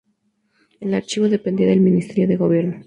[0.79, 2.79] El Archivo dependía del Ministerio de Gobierno.